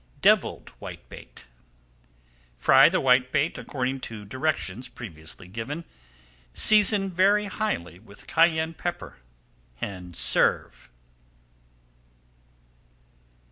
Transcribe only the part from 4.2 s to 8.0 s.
directions previously given, season very highly